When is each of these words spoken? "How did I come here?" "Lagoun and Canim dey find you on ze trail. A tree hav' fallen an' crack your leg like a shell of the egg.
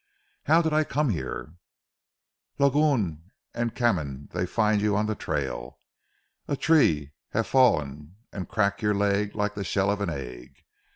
"How 0.45 0.63
did 0.63 0.73
I 0.73 0.83
come 0.83 1.09
here?" 1.09 1.53
"Lagoun 2.57 3.29
and 3.53 3.75
Canim 3.75 4.29
dey 4.31 4.47
find 4.47 4.81
you 4.81 4.97
on 4.97 5.07
ze 5.07 5.13
trail. 5.13 5.77
A 6.47 6.55
tree 6.55 7.11
hav' 7.33 7.45
fallen 7.45 8.15
an' 8.33 8.47
crack 8.47 8.81
your 8.81 8.95
leg 8.95 9.35
like 9.35 9.55
a 9.57 9.63
shell 9.63 9.91
of 9.91 9.99
the 9.99 10.11
egg. 10.11 10.55